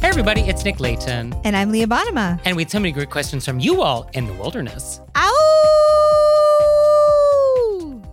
[0.00, 1.34] Hey everybody, it's Nick Leighton.
[1.44, 2.40] And I'm Leah Bonnema.
[2.46, 5.26] And we had so many great questions from you all in the wilderness Ow!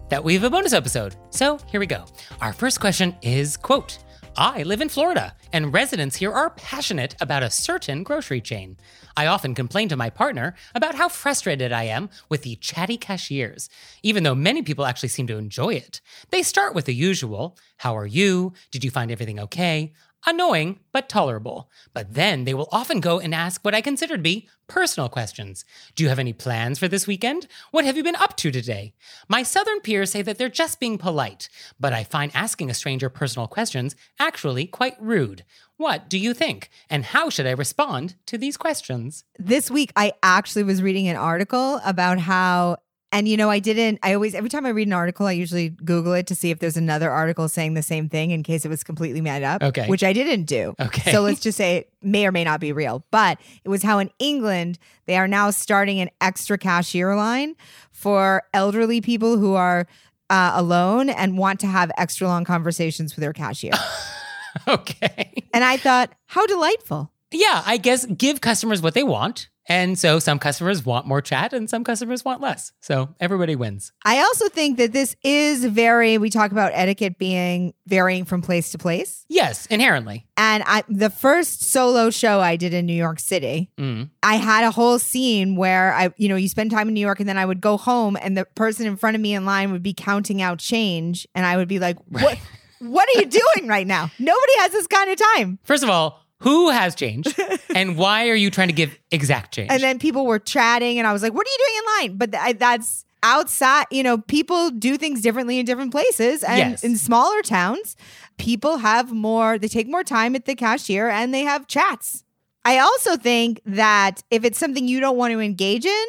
[0.09, 1.15] that we have a bonus episode.
[1.29, 2.03] So here we go.
[2.41, 3.99] Our first question is, quote,
[4.35, 8.75] I live in Florida, and residents here are passionate about a certain grocery chain.
[9.15, 13.69] I often complain to my partner about how frustrated I am with the chatty cashiers,
[14.03, 16.01] even though many people actually seem to enjoy it.
[16.31, 18.51] They start with the usual How are you?
[18.71, 19.93] Did you find everything okay?
[20.29, 21.69] Annoying, but tolerable.
[21.93, 25.63] But then they will often go and ask what I consider to be personal questions.
[25.95, 27.47] Do you have any plans for this weekend?
[27.71, 28.93] What have you been up to today?
[29.29, 31.47] My southern peers say that they're just being polite,
[31.79, 35.45] but I find asking a stranger personal questions actually quite rude.
[35.77, 36.71] What do you think?
[36.89, 39.23] And how should I respond to these questions?
[39.39, 42.79] This week, I actually was reading an article about how,
[43.11, 45.69] and you know, I didn't, I always, every time I read an article, I usually
[45.69, 48.69] Google it to see if there's another article saying the same thing in case it
[48.69, 49.63] was completely made up.
[49.63, 49.87] Okay.
[49.87, 50.75] Which I didn't do.
[50.79, 51.11] Okay.
[51.11, 53.05] So let's just say it may or may not be real.
[53.09, 57.55] But it was how in England, they are now starting an extra cashier line
[57.91, 59.87] for elderly people who are
[60.29, 63.71] uh, alone and want to have extra long conversations with their cashier.
[64.67, 65.45] okay.
[65.53, 67.11] and I thought, how delightful.
[67.31, 69.49] Yeah, I guess give customers what they want.
[69.69, 72.71] And so some customers want more chat and some customers want less.
[72.79, 73.91] So everybody wins.
[74.05, 78.71] I also think that this is very, we talk about etiquette being varying from place
[78.71, 79.25] to place.
[79.27, 80.25] Yes, inherently.
[80.37, 84.09] And I, the first solo show I did in New York City, Mm.
[84.23, 87.19] I had a whole scene where I, you know, you spend time in New York
[87.19, 89.73] and then I would go home and the person in front of me in line
[89.73, 91.27] would be counting out change.
[91.35, 92.39] And I would be like, what, Right.
[92.79, 94.11] what are you doing right now?
[94.17, 95.59] Nobody has this kind of time.
[95.65, 97.33] First of all, who has changed
[97.75, 99.71] and why are you trying to give exact change?
[99.71, 102.17] And then people were chatting, and I was like, "What are you doing in line?"
[102.17, 103.85] But I, that's outside.
[103.91, 106.83] You know, people do things differently in different places, and Yes.
[106.83, 107.95] in smaller towns,
[108.37, 109.57] people have more.
[109.57, 112.23] They take more time at the cashier, and they have chats.
[112.65, 116.05] I also think that if it's something you don't want to engage in,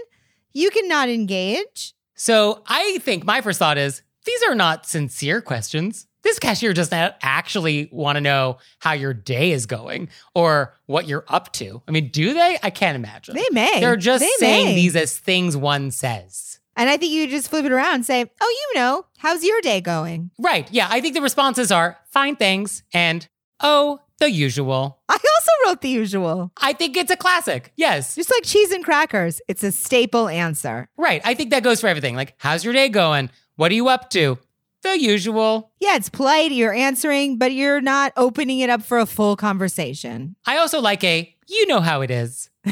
[0.53, 1.95] you cannot engage.
[2.17, 6.08] so I think my first thought is these are not sincere questions.
[6.23, 11.07] This cashier does not actually want to know how your day is going or what
[11.07, 11.81] you're up to.
[11.87, 12.59] I mean, do they?
[12.63, 13.35] I can't imagine.
[13.37, 13.81] They may.
[13.81, 14.75] They're just They saying may.
[14.75, 16.59] these as things one says.
[16.77, 19.61] And I think you just flip it around and say, "Oh, you know, how's your
[19.61, 20.69] day going?" Right.
[20.73, 20.87] Yeah.
[20.91, 23.27] I think the responses are fine, things and
[23.61, 25.01] oh, the usual.
[25.09, 26.53] I also wrote the usual.
[26.57, 27.73] I think it's a classic.
[27.77, 28.15] Yes.
[28.15, 30.89] Just like cheese and crackers, it's a staple answer.
[30.97, 31.21] Right.
[31.25, 32.15] I think that goes for everything.
[32.17, 33.31] Like, how's your day going?
[33.57, 34.39] What are you up to?
[34.83, 35.73] The usual.
[35.81, 36.53] Yeah, it's polite.
[36.53, 40.37] You're answering, but you're not opening it up for a full conversation.
[40.47, 42.49] I also like a, you know how it is.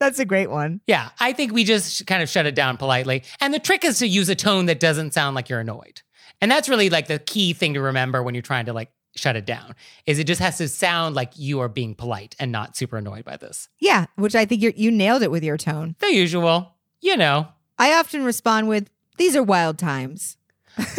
[0.00, 0.80] That's a great one.
[0.86, 1.10] Yeah.
[1.20, 3.22] I think we just kind of shut it down politely.
[3.40, 6.02] And the trick is to use a tone that doesn't sound like you're annoyed.
[6.40, 9.36] And that's really like the key thing to remember when you're trying to like shut
[9.36, 9.74] it down
[10.06, 13.24] is it just has to sound like you are being polite and not super annoyed
[13.24, 13.68] by this.
[13.78, 15.94] Yeah, which I think you you nailed it with your tone.
[16.00, 17.48] The usual, you know.
[17.78, 20.36] I often respond with, "These are wild times."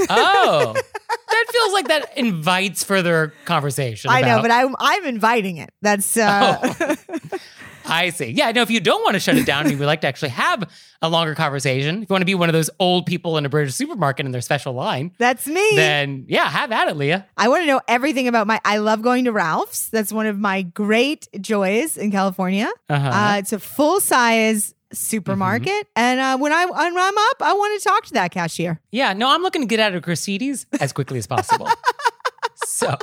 [0.10, 0.74] Oh,
[1.30, 4.10] that feels like that invites further conversation.
[4.10, 5.72] I know, about- but I'm I'm inviting it.
[5.81, 6.95] That's uh,
[7.88, 8.27] I see.
[8.31, 10.07] Yeah, no, if you don't want to shut it down and you would like to
[10.07, 10.69] actually have
[11.01, 13.50] a longer conversation, if you want to be one of those old people in a
[13.50, 15.75] British supermarket in their special line, That's me.
[15.75, 17.27] then yeah, have at it, Leah.
[17.38, 18.60] I want to know everything about my.
[18.66, 19.89] I love going to Ralph's.
[19.89, 22.69] That's one of my great joys in California.
[22.89, 23.07] Uh-huh.
[23.10, 27.81] Uh, it's a full size supermarket, and uh, when I when I'm up, I want
[27.81, 28.79] to talk to that cashier.
[28.91, 31.69] Yeah, no, I'm looking to get out of Gristedes as quickly as possible.
[32.65, 32.97] so,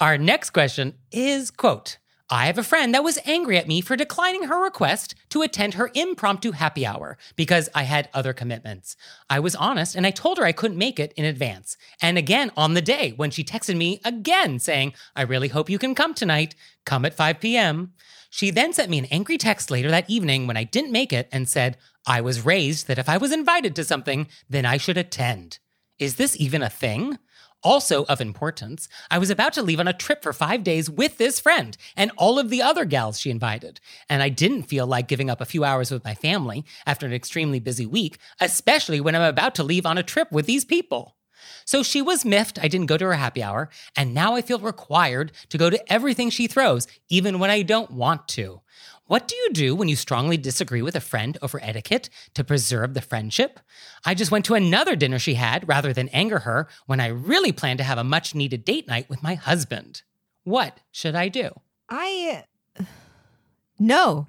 [0.00, 1.98] our next question is quote,
[2.28, 5.74] I have a friend that was angry at me for declining her request to attend
[5.74, 8.96] her impromptu happy hour because I had other commitments.
[9.30, 11.76] I was honest and I told her I couldn't make it in advance.
[12.02, 15.78] And again on the day when she texted me again saying, I really hope you
[15.78, 16.56] can come tonight.
[16.84, 17.92] Come at 5 p.m.
[18.36, 21.26] She then sent me an angry text later that evening when I didn't make it
[21.32, 24.98] and said, I was raised that if I was invited to something, then I should
[24.98, 25.58] attend.
[25.98, 27.18] Is this even a thing?
[27.62, 31.16] Also, of importance, I was about to leave on a trip for five days with
[31.16, 33.80] this friend and all of the other gals she invited.
[34.10, 37.14] And I didn't feel like giving up a few hours with my family after an
[37.14, 41.15] extremely busy week, especially when I'm about to leave on a trip with these people.
[41.64, 44.58] So she was miffed I didn't go to her happy hour, and now I feel
[44.58, 48.60] required to go to everything she throws, even when I don't want to.
[49.06, 52.94] What do you do when you strongly disagree with a friend over etiquette to preserve
[52.94, 53.60] the friendship?
[54.04, 57.52] I just went to another dinner she had rather than anger her when I really
[57.52, 60.02] planned to have a much needed date night with my husband.
[60.42, 61.50] What should I do?
[61.88, 62.44] I
[63.78, 64.26] no,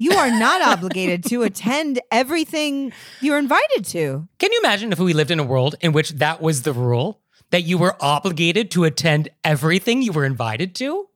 [0.00, 4.26] you are not obligated to attend everything you're invited to.
[4.38, 7.20] Can you imagine if we lived in a world in which that was the rule?
[7.50, 11.06] That you were obligated to attend everything you were invited to?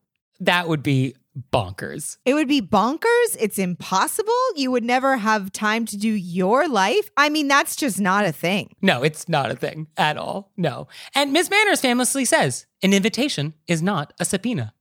[0.40, 1.14] That would be
[1.52, 2.18] bonkers.
[2.24, 3.36] It would be bonkers.
[3.40, 4.32] It's impossible.
[4.54, 7.10] You would never have time to do your life.
[7.16, 8.74] I mean, that's just not a thing.
[8.82, 10.52] No, it's not a thing at all.
[10.56, 10.88] No.
[11.14, 14.73] And Miss Manners famously says an invitation is not a subpoena.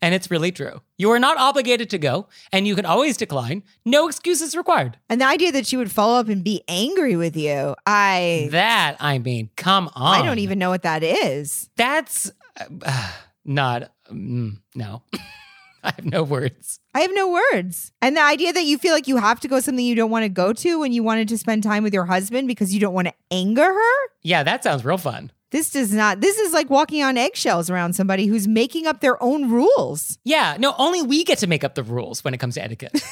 [0.00, 0.80] And it's really true.
[0.96, 3.64] You are not obligated to go, and you can always decline.
[3.84, 4.96] No excuses required.
[5.08, 8.96] And the idea that she would follow up and be angry with you, I That,
[9.00, 10.20] I mean, come on.
[10.20, 11.68] I don't even know what that is.
[11.76, 13.12] That's uh,
[13.44, 15.02] not, mm, no.
[15.82, 16.80] I have no words.
[16.94, 17.92] I have no words.
[18.02, 20.24] And the idea that you feel like you have to go something you don't want
[20.24, 22.94] to go to when you wanted to spend time with your husband because you don't
[22.94, 24.08] want to anger her.
[24.22, 25.30] Yeah, that sounds real fun.
[25.50, 29.22] This does not, this is like walking on eggshells around somebody who's making up their
[29.22, 30.18] own rules.
[30.24, 32.92] Yeah, no, only we get to make up the rules when it comes to etiquette.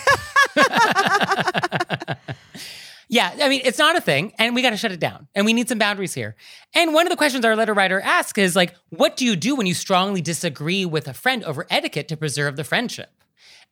[3.09, 5.47] yeah, I mean, it's not a thing, and we got to shut it down, and
[5.47, 6.37] we need some boundaries here.
[6.75, 9.56] And one of the questions our letter writer asks is like, what do you do
[9.56, 13.11] when you strongly disagree with a friend over etiquette to preserve the friendship?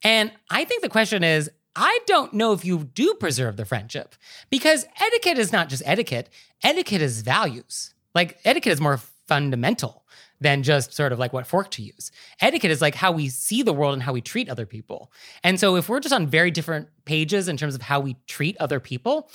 [0.02, 4.14] And I think the question is, I don't know if you do preserve the friendship
[4.48, 6.30] because etiquette is not just etiquette,
[6.62, 7.93] etiquette is values.
[8.14, 10.04] Like, etiquette is more fundamental
[10.40, 12.10] than just sort of like what fork to use.
[12.40, 15.10] Etiquette is like how we see the world and how we treat other people.
[15.42, 18.56] And so if we're just on very different pages in terms of how we treat
[18.58, 19.30] other people,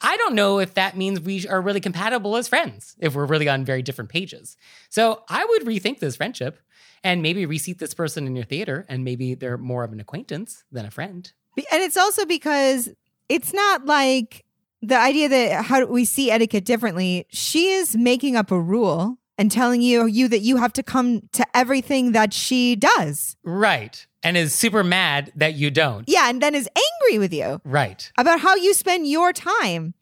[0.00, 3.48] I don't know if that means we are really compatible as friends, if we're really
[3.48, 4.56] on very different pages.
[4.88, 6.58] So I would rethink this friendship
[7.04, 10.64] and maybe reseat this person in your theater, and maybe they're more of an acquaintance
[10.72, 11.30] than a friend.
[11.70, 12.88] And it's also because
[13.28, 14.45] it's not like
[14.86, 17.26] the idea that how we see etiquette differently.
[17.30, 21.22] She is making up a rule and telling you you that you have to come
[21.32, 23.36] to everything that she does.
[23.44, 24.06] Right.
[24.22, 26.04] And is super mad that you don't.
[26.08, 26.68] Yeah, and then is
[27.02, 28.10] angry with you Right.
[28.18, 29.94] about how you spend your time.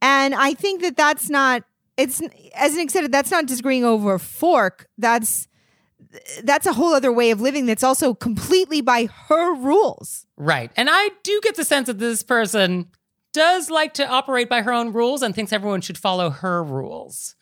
[0.00, 1.62] And I think that that's not
[1.96, 2.20] it's
[2.54, 4.88] as Nick said that's not disagreeing over a fork.
[4.98, 5.46] That's
[6.42, 10.26] that's a whole other way of living that's also completely by her rules.
[10.36, 10.70] Right.
[10.76, 12.88] And I do get the sense that this person
[13.32, 17.34] does like to operate by her own rules and thinks everyone should follow her rules.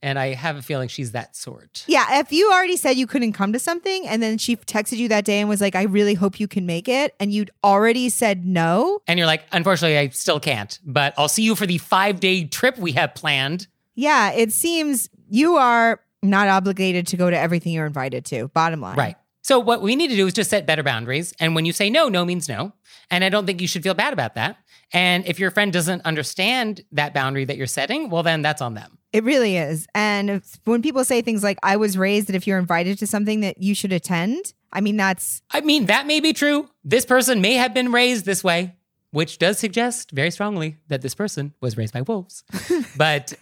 [0.00, 1.82] And I have a feeling she's that sort.
[1.88, 5.08] Yeah, if you already said you couldn't come to something and then she texted you
[5.08, 8.08] that day and was like, I really hope you can make it, and you'd already
[8.08, 11.78] said no, And you're like, unfortunately, I still can't, but I'll see you for the
[11.78, 13.66] five day trip we have planned.
[13.96, 18.46] yeah, it seems you are not obligated to go to everything you're invited to.
[18.48, 18.96] Bottom line.
[18.96, 19.16] Right.
[19.48, 21.32] So what we need to do is just set better boundaries.
[21.40, 22.74] And when you say no, no means no.
[23.10, 24.58] And I don't think you should feel bad about that.
[24.92, 28.74] And if your friend doesn't understand that boundary that you're setting, well, then that's on
[28.74, 28.98] them.
[29.10, 29.86] It really is.
[29.94, 33.06] And if, when people say things like, I was raised that if you're invited to
[33.06, 36.68] something that you should attend, I mean, that's I mean, that may be true.
[36.84, 38.76] This person may have been raised this way,
[39.12, 42.44] which does suggest very strongly that this person was raised by wolves.
[42.98, 43.32] but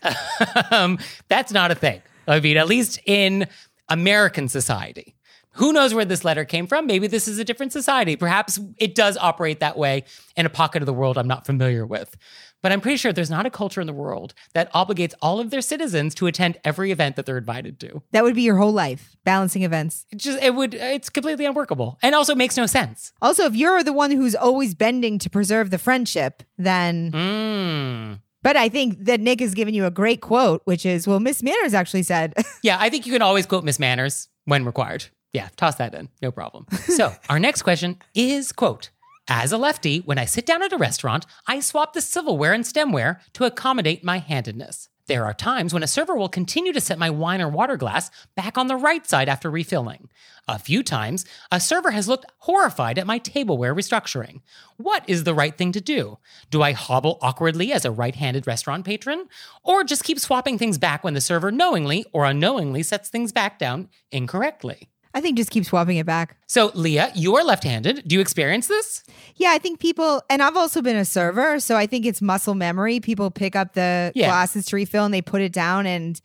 [0.70, 2.00] um, that's not a thing.
[2.28, 3.48] I mean, at least in
[3.88, 5.15] American society.
[5.56, 6.86] Who knows where this letter came from?
[6.86, 8.16] Maybe this is a different society.
[8.16, 10.04] Perhaps it does operate that way
[10.36, 12.16] in a pocket of the world I'm not familiar with.
[12.62, 15.50] But I'm pretty sure there's not a culture in the world that obligates all of
[15.50, 18.02] their citizens to attend every event that they're invited to.
[18.12, 20.04] That would be your whole life, balancing events.
[20.10, 23.12] It just it would it's completely unworkable and also makes no sense.
[23.22, 28.20] Also, if you're the one who's always bending to preserve the friendship, then Mm.
[28.42, 31.42] But I think that Nick has given you a great quote, which is, well, Miss
[31.42, 32.32] Manners actually said,
[32.62, 35.06] Yeah, I think you can always quote Miss Manners when required.
[35.36, 36.08] Yeah, toss that in.
[36.22, 36.64] No problem.
[36.72, 38.88] So, our next question is quote,
[39.28, 42.64] as a lefty, when I sit down at a restaurant, I swap the silverware and
[42.64, 44.88] stemware to accommodate my handedness.
[45.08, 48.10] There are times when a server will continue to set my wine or water glass
[48.34, 50.08] back on the right side after refilling.
[50.48, 54.40] A few times, a server has looked horrified at my tableware restructuring.
[54.78, 56.18] What is the right thing to do?
[56.50, 59.28] Do I hobble awkwardly as a right handed restaurant patron?
[59.62, 63.58] Or just keep swapping things back when the server knowingly or unknowingly sets things back
[63.58, 64.88] down incorrectly?
[65.16, 66.36] I think just keep swapping it back.
[66.46, 68.02] So, Leah, you are left handed.
[68.06, 69.02] Do you experience this?
[69.36, 72.54] Yeah, I think people, and I've also been a server, so I think it's muscle
[72.54, 73.00] memory.
[73.00, 74.26] People pick up the Yeah.
[74.26, 76.20] glasses to refill and they put it down, and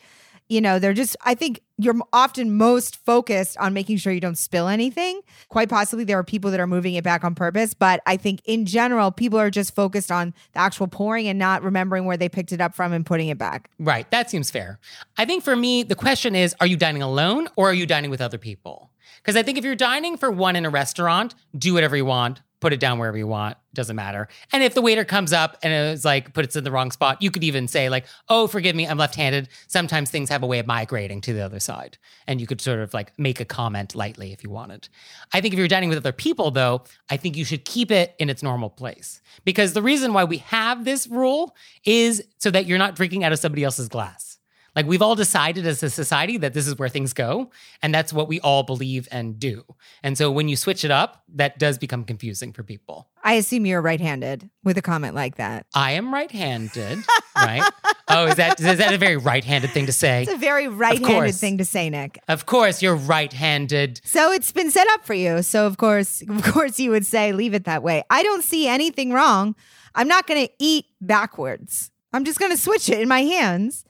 [0.52, 4.38] you know, they're just, I think you're often most focused on making sure you don't
[4.38, 5.22] spill anything.
[5.48, 8.42] Quite possibly there are people that are moving it back on purpose, but I think
[8.44, 12.28] in general, people are just focused on the actual pouring and not remembering where they
[12.28, 13.70] picked it up from and putting it back.
[13.80, 14.12] Right.
[14.12, 14.78] That seems fair.
[15.18, 18.12] I think for me, the question is are you dining alone or are you dining
[18.12, 18.92] with other people?
[19.22, 22.42] Because I think if you're dining for one in a restaurant, do whatever you want,
[22.60, 24.28] put it down wherever you want, doesn't matter.
[24.52, 27.22] And if the waiter comes up and it's like puts it in the wrong spot,
[27.22, 29.50] you could even say, like, oh, forgive me, I'm left handed.
[29.68, 31.98] Sometimes things have a way of migrating to the other side.
[32.28, 34.90] And you could sort of like make a comment lightly if you wanted.
[35.34, 38.16] I think if you're dining with other people, though, I think you should keep it
[38.20, 39.22] in its normal place.
[39.46, 43.32] Because the reason why we have this rule is so that you're not drinking out
[43.32, 44.31] of somebody else's glass.
[44.76, 47.52] Like we've all decided as a society that this is where things go,
[47.82, 49.64] and that's what we all believe and do.
[50.02, 53.10] And so when you switch it up, that does become confusing for people.
[53.24, 55.66] I assume you're right handed with a comment like that.
[55.76, 57.00] I am right-handed,
[57.36, 57.70] right?
[58.08, 60.24] Oh, is that is that a very right-handed thing to say?
[60.24, 62.20] It's a very right handed thing to say, Nick.
[62.28, 64.02] Of course, you're right-handed.
[64.06, 65.42] So it's been set up for you.
[65.44, 68.04] So of course, of course you would say leave it that way.
[68.10, 69.56] I don't see anything wrong.
[69.94, 71.92] I'm not going to eat backwards.
[72.14, 73.84] I'm just going to switch it in my hands.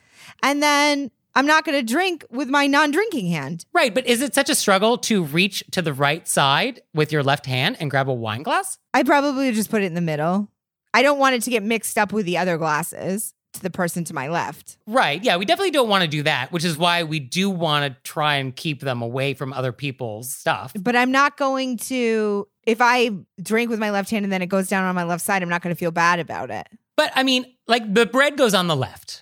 [0.44, 3.66] And then I'm not going to drink with my non-drinking hand.
[3.74, 7.24] Right, but is it such a struggle to reach to the right side with your
[7.24, 8.78] left hand and grab a wine glass?
[8.94, 10.50] I probably would just put it in the middle.
[10.94, 14.04] I don't want it to get mixed up with the other glasses to the person
[14.06, 14.78] to my left.
[14.88, 15.24] Right.
[15.24, 18.02] Yeah, we definitely don't want to do that, which is why we do want to
[18.10, 20.74] try and keep them away from other people's stuff.
[20.80, 23.12] But I'm not going to if I
[23.42, 25.50] drink with my left hand and then it goes down on my left side, I'm
[25.50, 26.68] not going to feel bad about it.
[26.96, 29.21] But I mean, like the bread goes on the left.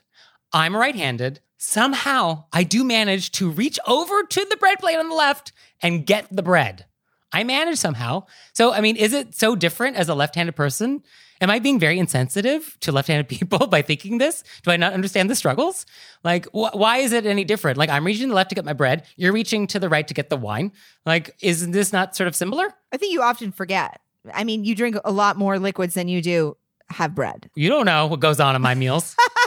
[0.54, 1.40] I'm right handed.
[1.58, 5.52] Somehow I do manage to reach over to the bread plate on the left
[5.82, 6.86] and get the bread.
[7.32, 8.26] I manage somehow.
[8.54, 11.04] So, I mean, is it so different as a left handed person?
[11.42, 14.44] Am I being very insensitive to left handed people by thinking this?
[14.64, 15.86] Do I not understand the struggles?
[16.24, 17.78] Like, wh- why is it any different?
[17.78, 19.06] Like, I'm reaching to the left to get my bread.
[19.16, 20.72] You're reaching to the right to get the wine.
[21.06, 22.68] Like, is this not sort of similar?
[22.92, 24.02] I think you often forget.
[24.34, 26.58] I mean, you drink a lot more liquids than you do
[26.90, 27.50] have bread.
[27.56, 29.16] You don't know what goes on in my meals.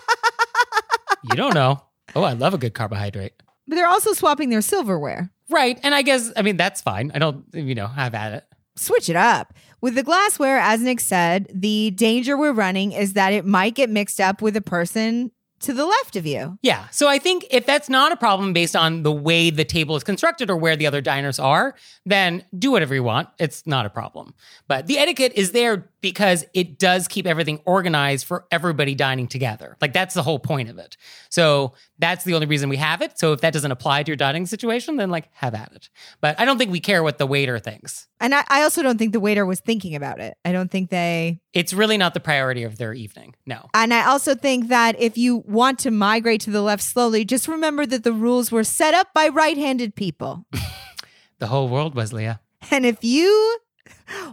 [1.24, 1.82] you don't know.
[2.14, 3.32] Oh, I love a good carbohydrate.
[3.66, 5.30] But they're also swapping their silverware.
[5.48, 5.78] Right.
[5.82, 7.12] And I guess, I mean, that's fine.
[7.14, 8.44] I don't, you know, have at it.
[8.76, 9.54] Switch it up.
[9.80, 13.90] With the glassware, as Nick said, the danger we're running is that it might get
[13.90, 15.30] mixed up with a person
[15.62, 16.58] to the left of you.
[16.62, 16.88] Yeah.
[16.90, 20.04] So I think if that's not a problem based on the way the table is
[20.04, 23.28] constructed or where the other diners are, then do whatever you want.
[23.38, 24.34] It's not a problem.
[24.68, 29.76] But the etiquette is there because it does keep everything organized for everybody dining together.
[29.80, 30.96] Like that's the whole point of it.
[31.30, 33.18] So that's the only reason we have it.
[33.18, 35.88] So if that doesn't apply to your dining situation, then like have at it.
[36.20, 38.08] But I don't think we care what the waiter thinks.
[38.18, 40.36] And I, I also don't think the waiter was thinking about it.
[40.44, 41.40] I don't think they.
[41.52, 43.34] It's really not the priority of their evening.
[43.46, 43.68] No.
[43.74, 47.46] And I also think that if you want to migrate to the left slowly, just
[47.48, 50.44] remember that the rules were set up by right handed people.
[51.38, 52.40] The whole world was Leah.
[52.70, 53.58] and if you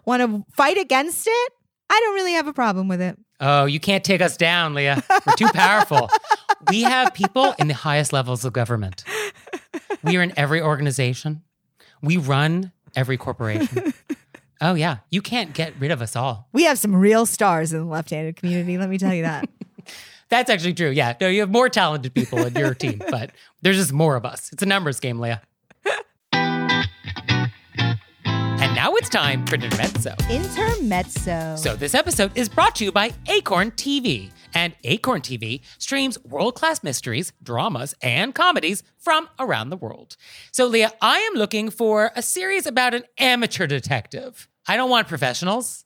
[0.06, 1.52] want to fight against it,
[1.90, 3.18] I don't really have a problem with it.
[3.40, 5.04] Oh, you can't take us down, Leah.
[5.26, 6.08] We're too powerful.
[6.70, 9.04] we have people in the highest levels of government.
[10.04, 11.42] We are in every organization.
[12.04, 13.92] We run every corporation.
[14.62, 14.98] Oh, yeah.
[15.10, 16.50] You can't get rid of us all.
[16.52, 19.48] We have some real stars in the left handed community, let me tell you that.
[20.30, 20.90] That's actually true.
[20.90, 21.16] Yeah.
[21.20, 23.32] No, you have more talented people in your team, but
[23.62, 24.52] there's just more of us.
[24.54, 25.42] It's a numbers game, Leah.
[28.62, 30.14] And now it's time for Intermezzo.
[30.30, 31.56] Intermezzo.
[31.56, 34.32] So, this episode is brought to you by Acorn TV.
[34.54, 40.18] And Acorn TV streams world class mysteries, dramas, and comedies from around the world.
[40.52, 44.50] So, Leah, I am looking for a series about an amateur detective.
[44.68, 45.86] I don't want professionals.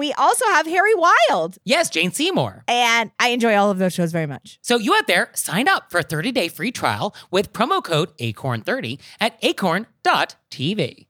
[0.00, 1.58] we also have Harry Wild.
[1.64, 2.64] yes, Jane Seymour.
[2.66, 4.58] And I enjoy all of those shows very much.
[4.62, 8.98] So you out there, sign up for a 30-day free trial with promo code ACORN30
[9.20, 11.06] at acorn.tv.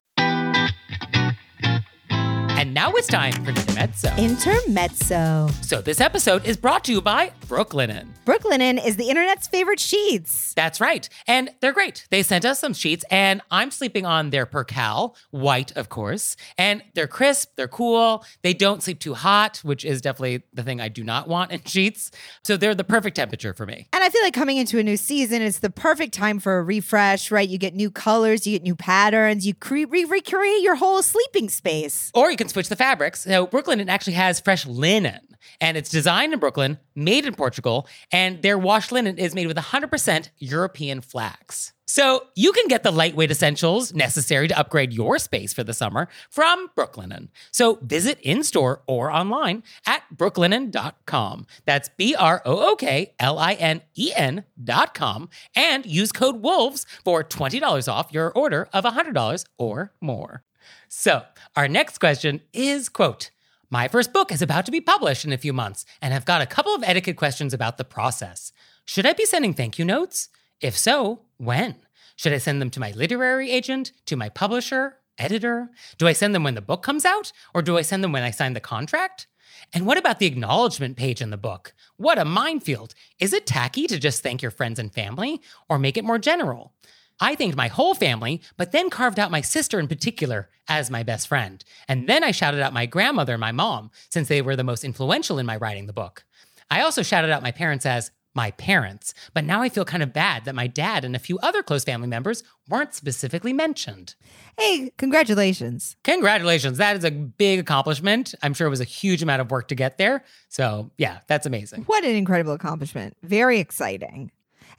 [2.60, 4.14] And now it's time for Intermezzo.
[4.18, 5.48] Intermezzo.
[5.62, 8.06] So this episode is brought to you by Brooklinen.
[8.24, 10.54] Brooklinen is the internet's favorite sheets.
[10.54, 11.08] That's right.
[11.26, 12.06] And they're great.
[12.10, 16.36] They sent us some sheets, and I'm sleeping on their percale, white, of course.
[16.56, 18.24] And they're crisp, they're cool.
[18.42, 21.60] They don't sleep too hot, which is definitely the thing I do not want in
[21.64, 22.12] sheets.
[22.44, 23.88] So they're the perfect temperature for me.
[23.92, 26.62] And I feel like coming into a new season, it's the perfect time for a
[26.62, 27.48] refresh, right?
[27.48, 31.48] You get new colors, you get new patterns, you cre- re- recreate your whole sleeping
[31.48, 32.12] space.
[32.14, 33.24] Or you can switch the fabrics.
[33.24, 35.18] So Brooklyn actually has fresh linen,
[35.60, 39.56] and it's designed in Brooklyn, made in Portugal, and their wash linen is made with
[39.56, 41.72] 100% European flax.
[41.86, 46.06] So you can get the lightweight essentials necessary to upgrade your space for the summer
[46.28, 47.30] from Brooklinen.
[47.50, 51.46] So visit in store or online at brooklinen.com.
[51.64, 56.84] That's B R O O K L I N E N.com and use code WOLVES
[57.02, 60.44] for $20 off your order of $100 or more.
[60.88, 61.22] So,
[61.56, 63.30] our next question is quote,
[63.72, 66.42] my first book is about to be published in a few months, and I've got
[66.42, 68.52] a couple of etiquette questions about the process.
[68.84, 70.28] Should I be sending thank you notes?
[70.60, 71.76] If so, when?
[72.16, 75.70] Should I send them to my literary agent, to my publisher, editor?
[75.98, 78.24] Do I send them when the book comes out, or do I send them when
[78.24, 79.28] I sign the contract?
[79.72, 81.72] And what about the acknowledgement page in the book?
[81.96, 82.94] What a minefield.
[83.20, 86.72] Is it tacky to just thank your friends and family, or make it more general?
[87.20, 91.02] I thanked my whole family, but then carved out my sister in particular as my
[91.02, 91.62] best friend.
[91.86, 94.84] And then I shouted out my grandmother and my mom, since they were the most
[94.84, 96.24] influential in my writing the book.
[96.70, 100.12] I also shouted out my parents as my parents, but now I feel kind of
[100.12, 104.14] bad that my dad and a few other close family members weren't specifically mentioned.
[104.56, 105.96] Hey, congratulations.
[106.04, 106.78] Congratulations.
[106.78, 108.34] That is a big accomplishment.
[108.40, 110.22] I'm sure it was a huge amount of work to get there.
[110.48, 111.82] So, yeah, that's amazing.
[111.82, 113.16] What an incredible accomplishment.
[113.22, 114.30] Very exciting.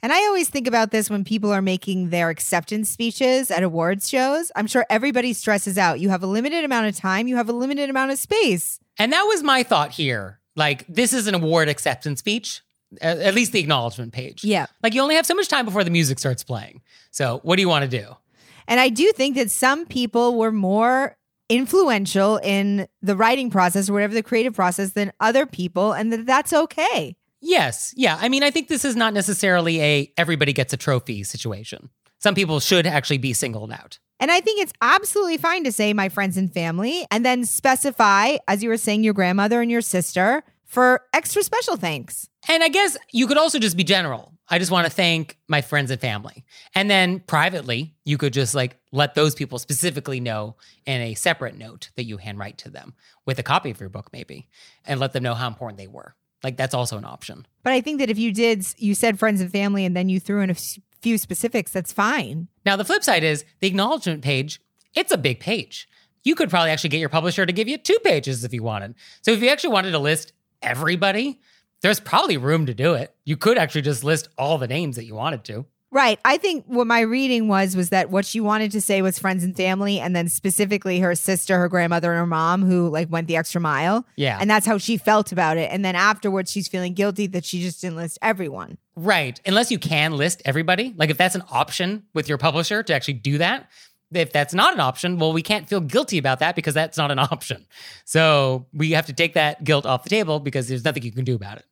[0.02, 4.08] And I always think about this when people are making their acceptance speeches at awards
[4.08, 4.50] shows.
[4.56, 6.00] I'm sure everybody stresses out.
[6.00, 8.80] You have a limited amount of time, you have a limited amount of space.
[8.98, 10.40] And that was my thought here.
[10.56, 12.62] Like, this is an award acceptance speech,
[13.00, 14.44] at least the acknowledgement page.
[14.44, 14.66] Yeah.
[14.82, 16.82] Like, you only have so much time before the music starts playing.
[17.10, 18.16] So, what do you want to do?
[18.66, 21.16] And I do think that some people were more
[21.48, 26.26] influential in the writing process or whatever the creative process than other people, and that
[26.26, 27.16] that's okay.
[27.42, 27.92] Yes.
[27.96, 28.16] Yeah.
[28.20, 31.90] I mean, I think this is not necessarily a everybody gets a trophy situation.
[32.18, 33.98] Some people should actually be singled out.
[34.20, 38.36] And I think it's absolutely fine to say my friends and family and then specify,
[38.46, 42.28] as you were saying, your grandmother and your sister for extra special thanks.
[42.48, 44.32] And I guess you could also just be general.
[44.48, 46.44] I just want to thank my friends and family.
[46.74, 51.58] And then privately, you could just like let those people specifically know in a separate
[51.58, 52.94] note that you handwrite to them
[53.26, 54.48] with a copy of your book, maybe,
[54.84, 56.14] and let them know how important they were.
[56.42, 57.46] Like that's also an option.
[57.62, 60.18] But I think that if you did, you said friends and family and then you
[60.20, 60.56] threw in a
[61.00, 62.48] few specifics, that's fine.
[62.64, 64.60] Now, the flip side is the acknowledgement page,
[64.94, 65.88] it's a big page.
[66.24, 68.94] You could probably actually get your publisher to give you two pages if you wanted.
[69.22, 71.40] So if you actually wanted to list everybody,
[71.80, 73.14] there's probably room to do it.
[73.24, 75.66] You could actually just list all the names that you wanted to.
[75.92, 76.18] Right.
[76.24, 79.44] I think what my reading was was that what she wanted to say was friends
[79.44, 83.28] and family, and then specifically her sister, her grandmother, and her mom who like went
[83.28, 84.06] the extra mile.
[84.16, 84.38] Yeah.
[84.40, 85.70] And that's how she felt about it.
[85.70, 88.78] And then afterwards, she's feeling guilty that she just didn't list everyone.
[88.96, 89.38] Right.
[89.44, 90.94] Unless you can list everybody.
[90.96, 93.70] Like if that's an option with your publisher to actually do that.
[94.14, 97.10] If that's not an option, well, we can't feel guilty about that because that's not
[97.10, 97.66] an option.
[98.06, 101.24] So we have to take that guilt off the table because there's nothing you can
[101.24, 101.66] do about it.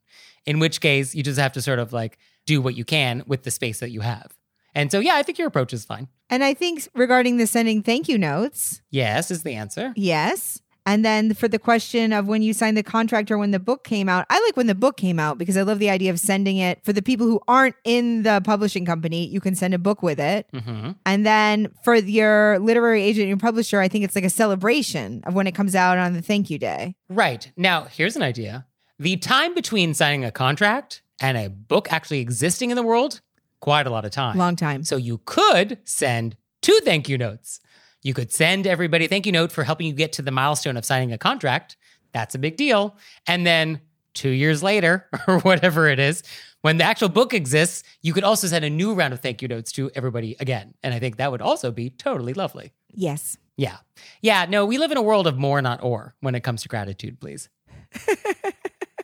[0.45, 3.43] In which case, you just have to sort of like do what you can with
[3.43, 4.31] the space that you have.
[4.73, 6.07] And so, yeah, I think your approach is fine.
[6.29, 9.93] And I think regarding the sending thank you notes, Yes, is the answer.
[9.95, 10.61] yes.
[10.83, 13.83] And then for the question of when you signed the contract or when the book
[13.83, 16.19] came out, I like when the book came out because I love the idea of
[16.19, 19.27] sending it for the people who aren't in the publishing company.
[19.27, 20.47] You can send a book with it.
[20.51, 25.21] hmm And then for your literary agent, your publisher, I think it's like a celebration
[25.25, 26.95] of when it comes out on the thank you day.
[27.09, 27.51] Right.
[27.55, 28.65] Now, here's an idea.
[28.97, 33.21] The time between signing a contract and a book actually existing in the world,
[33.59, 34.37] quite a lot of time.
[34.37, 34.83] Long time.
[34.83, 37.59] So you could send two thank you notes.
[38.01, 40.75] You could send everybody a thank you note for helping you get to the milestone
[40.75, 41.77] of signing a contract.
[42.13, 42.97] That's a big deal.
[43.27, 43.79] And then
[44.13, 46.23] two years later, or whatever it is,
[46.61, 49.47] when the actual book exists, you could also send a new round of thank you
[49.47, 50.73] notes to everybody again.
[50.83, 52.73] And I think that would also be totally lovely.
[52.93, 53.37] Yes.
[53.57, 53.77] Yeah.
[54.21, 54.45] Yeah.
[54.49, 57.19] No, we live in a world of more, not or, when it comes to gratitude,
[57.19, 57.49] please.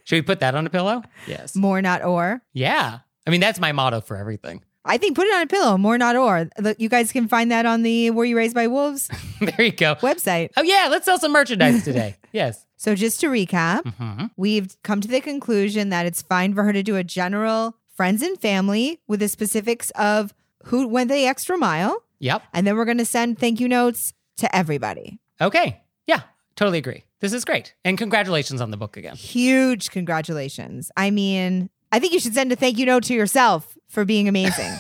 [0.08, 1.04] Should we put that on a pillow?
[1.28, 1.54] Yes.
[1.54, 2.42] More, not or.
[2.54, 3.00] Yeah.
[3.26, 4.64] I mean, that's my motto for everything.
[4.86, 5.78] I think put it on a pillow.
[5.78, 6.50] More, not or.
[6.62, 9.10] Look, You guys can find that on the Were You Raised by Wolves
[9.42, 9.96] there you go.
[9.96, 10.52] website.
[10.56, 10.88] Oh, yeah.
[10.90, 12.16] Let's sell some merchandise today.
[12.32, 12.66] yes.
[12.78, 16.72] So just to recap, hmm we've come to the conclusion that it's fine for her
[16.72, 20.34] to do a general friends and family with the specifics of
[20.68, 22.02] who went the extra mile.
[22.20, 22.44] Yep.
[22.54, 25.20] And then we're going to send thank you notes to everybody.
[25.42, 25.82] Okay.
[26.06, 26.22] Yeah.
[26.56, 27.04] Totally agree.
[27.20, 27.74] This is great.
[27.84, 29.16] And congratulations on the book again.
[29.16, 30.92] Huge congratulations.
[30.96, 34.28] I mean, I think you should send a thank you note to yourself for being
[34.28, 34.74] amazing.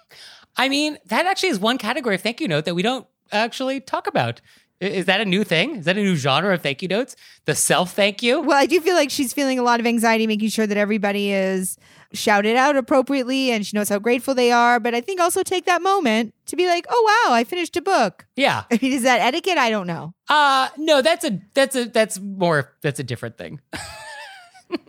[0.56, 3.80] I mean, that actually is one category of thank you note that we don't actually
[3.80, 4.40] talk about.
[4.84, 5.76] Is that a new thing?
[5.76, 7.16] Is that a new genre of thank you notes?
[7.46, 8.40] The self thank you?
[8.40, 11.32] well, I do feel like she's feeling a lot of anxiety making sure that everybody
[11.32, 11.78] is
[12.12, 14.78] shouted out appropriately and she knows how grateful they are.
[14.78, 17.82] But I think also take that moment to be like, oh, wow, I finished a
[17.82, 18.26] book.
[18.36, 18.64] Yeah.
[18.70, 19.58] I mean, is that etiquette?
[19.58, 20.14] I don't know.
[20.28, 23.60] Uh no, that's a that's a that's more that's a different thing.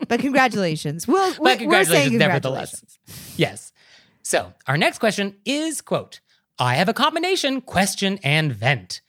[0.07, 1.07] But congratulations.
[1.07, 2.71] We'll, But we're- we're congratulations, saying nevertheless.
[2.79, 3.37] congratulations.
[3.37, 3.73] Yes.
[4.23, 6.21] So our next question is quote,
[6.57, 9.01] I have a combination question and vent.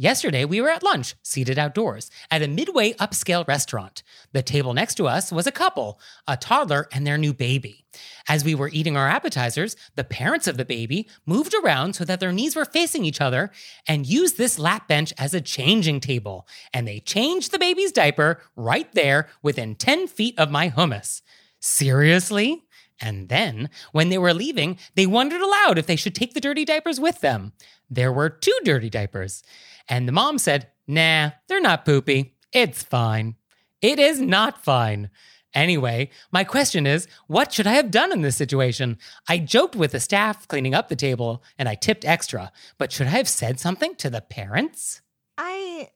[0.00, 4.02] Yesterday, we were at lunch, seated outdoors, at a midway upscale restaurant.
[4.32, 7.84] The table next to us was a couple, a toddler and their new baby.
[8.26, 12.18] As we were eating our appetizers, the parents of the baby moved around so that
[12.18, 13.50] their knees were facing each other
[13.86, 16.48] and used this lap bench as a changing table.
[16.72, 21.20] And they changed the baby's diaper right there within 10 feet of my hummus.
[21.60, 22.64] Seriously?
[23.00, 26.64] And then, when they were leaving, they wondered aloud if they should take the dirty
[26.64, 27.52] diapers with them.
[27.88, 29.42] There were two dirty diapers.
[29.88, 32.34] And the mom said, Nah, they're not poopy.
[32.52, 33.36] It's fine.
[33.80, 35.10] It is not fine.
[35.54, 38.98] Anyway, my question is what should I have done in this situation?
[39.28, 43.08] I joked with the staff cleaning up the table and I tipped extra, but should
[43.08, 45.00] I have said something to the parents?
[45.36, 45.88] I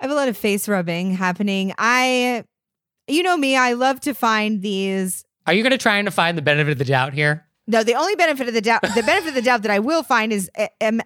[0.00, 1.72] I have a lot of face rubbing happening.
[1.78, 2.42] I,
[3.06, 5.24] you know me, I love to find these.
[5.46, 7.46] Are you going to try and find the benefit of the doubt here?
[7.66, 10.02] No, the only benefit of the doubt, the benefit of the doubt that I will
[10.02, 10.50] find is
[10.80, 11.00] um,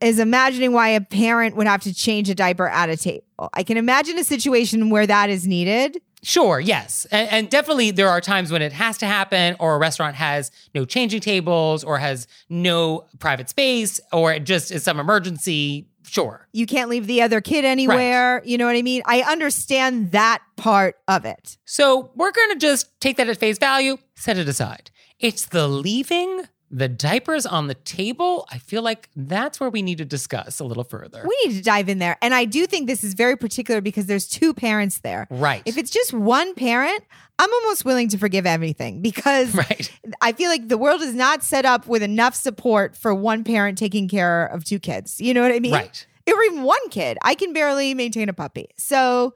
[0.00, 3.24] is imagining why a parent would have to change a diaper at a table.
[3.54, 6.00] I can imagine a situation where that is needed.
[6.24, 7.04] Sure, yes.
[7.10, 10.50] And, and definitely there are times when it has to happen, or a restaurant has
[10.74, 15.88] no changing tables, or has no private space, or it just is some emergency.
[16.12, 16.46] Sure.
[16.52, 18.42] You can't leave the other kid anywhere.
[18.44, 19.00] You know what I mean?
[19.06, 21.56] I understand that part of it.
[21.64, 24.90] So we're going to just take that at face value, set it aside.
[25.18, 26.42] It's the leaving
[26.74, 28.48] the diapers on the table.
[28.50, 31.22] I feel like that's where we need to discuss a little further.
[31.28, 32.16] We need to dive in there.
[32.22, 35.26] And I do think this is very particular because there's two parents there.
[35.30, 35.62] right.
[35.66, 37.04] If it's just one parent,
[37.38, 39.92] I'm almost willing to forgive everything because right.
[40.22, 43.76] I feel like the world is not set up with enough support for one parent
[43.76, 45.20] taking care of two kids.
[45.20, 45.74] You know what I mean?
[45.74, 46.06] Right.
[46.26, 47.18] Or even one kid.
[47.22, 48.68] I can barely maintain a puppy.
[48.78, 49.34] So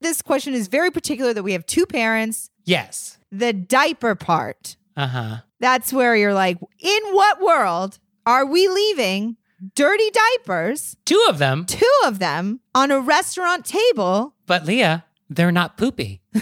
[0.00, 2.50] this question is very particular that we have two parents.
[2.64, 3.18] Yes.
[3.30, 5.36] The diaper part, Uh huh.
[5.64, 9.36] That's where you're like, in what world are we leaving
[9.74, 14.34] dirty diapers, Two of them, two of them, on a restaurant table?
[14.46, 16.20] but Leah, they're not poopy.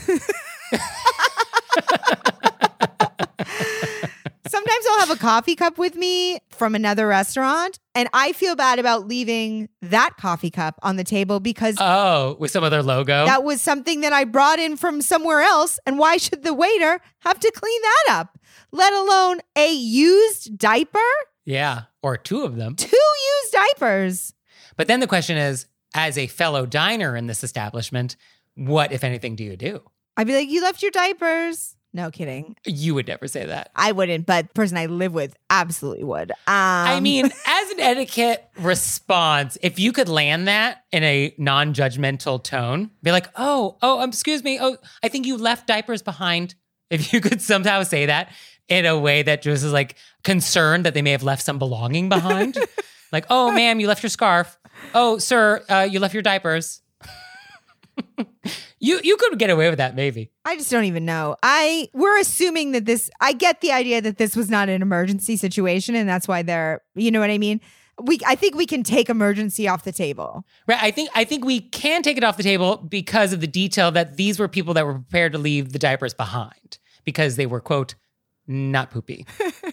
[4.49, 8.79] Sometimes I'll have a coffee cup with me from another restaurant, and I feel bad
[8.79, 13.25] about leaving that coffee cup on the table because Oh, with some other logo.
[13.25, 15.79] that was something that I brought in from somewhere else.
[15.87, 18.39] And why should the waiter have to clean that up?
[18.73, 20.99] Let alone a used diaper?
[21.45, 21.83] yeah.
[22.03, 22.75] Or two of them.
[22.77, 24.35] Two used diapers.
[24.77, 28.17] But then the question is as a fellow diner in this establishment,
[28.57, 29.83] what, if anything, do you do?
[30.17, 31.77] I'd be like, You left your diapers.
[31.95, 32.57] No kidding.
[32.67, 33.71] You would never say that.
[33.77, 36.31] I wouldn't, but the person I live with absolutely would.
[36.31, 41.75] Um, I mean, as an etiquette response, if you could land that in a non
[41.75, 44.59] judgmental tone, be like, oh, oh, um, excuse me.
[44.61, 46.55] Oh, I think you left diapers behind.
[46.91, 48.33] If you could somehow say that
[48.79, 52.09] in a way that just is like concerned that they may have left some belonging
[52.09, 52.59] behind.
[53.13, 54.59] like, oh, ma'am, you left your scarf.
[54.95, 56.81] Oh, sir, uh, you left your diapers.
[58.83, 60.33] You you could get away with that maybe.
[60.45, 61.37] I just don't even know.
[61.41, 65.37] I we're assuming that this I get the idea that this was not an emergency
[65.37, 67.61] situation and that's why they're you know what I mean?
[68.03, 70.45] We I think we can take emergency off the table.
[70.67, 70.83] Right.
[70.83, 73.93] I think I think we can take it off the table because of the detail
[73.93, 77.61] that these were people that were prepared to leave the diapers behind because they were
[77.61, 77.95] quote
[78.47, 79.27] not poopy.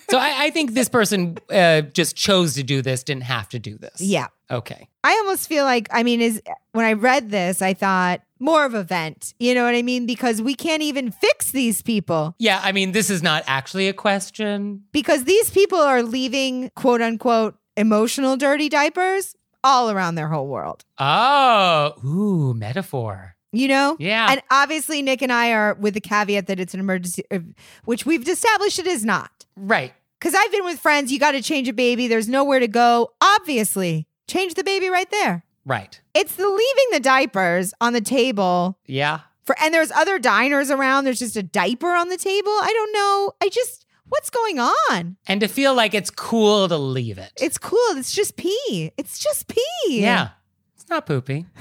[0.10, 3.60] so I, I think this person uh, just chose to do this, didn't have to
[3.60, 4.00] do this.
[4.02, 4.28] Yeah.
[4.52, 4.88] Okay.
[5.04, 8.74] I almost feel like I mean is when I read this I thought more of
[8.74, 9.34] a vent.
[9.40, 10.06] You know what I mean?
[10.06, 12.60] Because we can't even fix these people Yeah.
[12.64, 14.84] I mean, this is not actually a question.
[14.92, 20.86] because these people are leaving quote unquote emotional dirty diapers all around their whole world.
[20.98, 23.36] Oh, ooh, metaphor.
[23.52, 23.98] You know?
[24.00, 24.28] Yeah.
[24.30, 27.40] And obviously, Nick and I are with the caveat that it's an emergency, uh,
[27.86, 29.46] which we've established it is not.
[29.56, 29.94] right.
[30.20, 32.10] Because I've been with friends, you got to change a baby.
[32.10, 33.14] There's nowhere to go.
[33.22, 35.46] Obviously, change the baby right there.
[35.66, 36.02] Right.
[36.14, 39.22] It's the leaving the diapers on the table Yeah.
[39.46, 41.06] for, and there's other diners around.
[41.06, 42.52] There's just a diaper on the table.
[42.52, 43.32] I don't know.
[43.42, 45.16] I just, what's going on?
[45.26, 47.32] And to feel like it's cool to leave it.
[47.38, 47.80] It's cool.
[47.92, 48.92] It's just pee.
[48.98, 49.62] It's just pee.
[50.02, 50.32] yeah.
[50.76, 51.46] It's not poopy.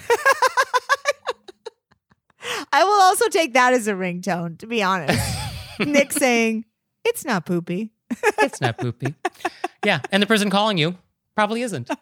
[2.72, 5.18] I will also take that as a ringtone, to be honest.
[5.80, 6.64] Nick saying,
[7.04, 7.92] it's not poopy.
[8.38, 9.14] It's not poopy.
[9.84, 10.00] yeah.
[10.10, 10.96] And the person calling you
[11.34, 11.90] probably isn't.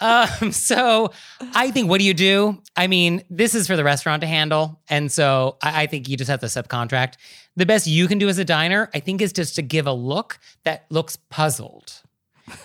[0.00, 2.62] Um, so I think what do you do?
[2.76, 4.80] I mean, this is for the restaurant to handle.
[4.88, 7.14] And so I, I think you just have to subcontract.
[7.56, 9.92] The best you can do as a diner, I think, is just to give a
[9.92, 12.02] look that looks puzzled.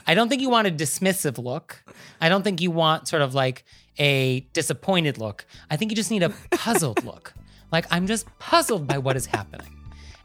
[0.08, 1.84] I don't think you want a dismissive look.
[2.22, 3.64] I don't think you want sort of like
[4.00, 5.46] a disappointed look.
[5.70, 7.34] I think you just need a puzzled look.
[7.72, 9.68] Like, I'm just puzzled by what is happening.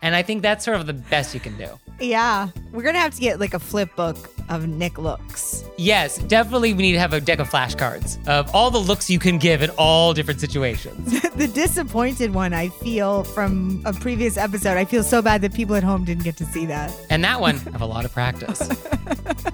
[0.03, 1.69] And I think that's sort of the best you can do.
[1.99, 2.49] Yeah.
[2.73, 4.17] We're going to have to get like a flip book
[4.49, 5.65] of Nick looks.
[5.77, 9.19] Yes, definitely we need to have a deck of flashcards of all the looks you
[9.19, 11.21] can give in all different situations.
[11.37, 14.77] the disappointed one I feel from a previous episode.
[14.77, 16.95] I feel so bad that people at home didn't get to see that.
[17.11, 18.69] And that one, I have a lot of practice.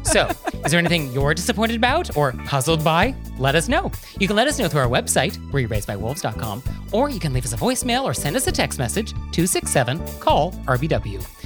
[0.05, 0.29] So,
[0.65, 3.15] is there anything you're disappointed about or puzzled by?
[3.39, 3.91] Let us know.
[4.19, 7.57] You can let us know through our website, wereraisedbywolves.com, or you can leave us a
[7.57, 11.21] voicemail or send us a text message, 267 call RBW.